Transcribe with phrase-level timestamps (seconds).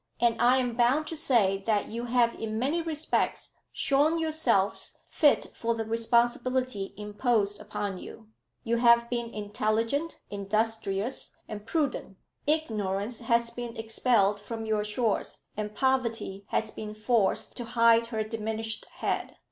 [0.19, 5.51] And I am bound to say that you have in many respects shown yourselves fit
[5.55, 8.27] for the responsibility imposed upon you.
[8.63, 12.17] You have been intelligent, industrious, and prudent.
[12.47, 18.23] Ignorance has been expelled from your shores, and poverty has been forced to hide her
[18.23, 19.35] diminished head."